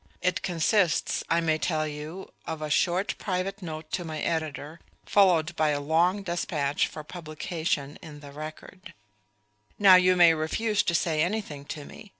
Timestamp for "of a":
2.47-2.71